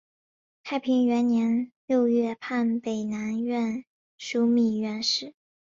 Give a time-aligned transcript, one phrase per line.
[0.63, 3.85] 太平元年六月判北南院
[4.17, 5.35] 枢密院事。